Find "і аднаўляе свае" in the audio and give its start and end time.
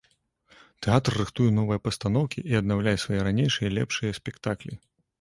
2.55-3.21